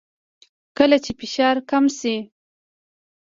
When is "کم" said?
1.69-1.85